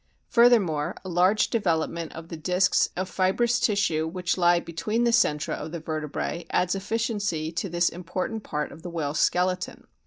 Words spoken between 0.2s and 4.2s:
Furthermore, a large development of the discs of fibrous tissue